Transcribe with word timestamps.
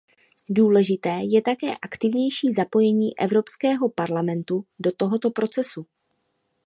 Důležité 0.49 1.19
je 1.27 1.41
také 1.41 1.77
aktivnější 1.81 2.53
zapojení 2.53 3.19
Evropského 3.19 3.89
parlamentu 3.89 4.65
do 4.79 4.91
tohoto 4.97 5.31
procesu. 5.31 5.85